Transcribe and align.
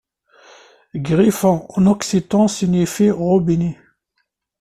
Grifon 0.95 1.67
en 1.75 1.85
occitan 1.85 2.47
signifie 2.47 3.11
robinet. 3.11 3.77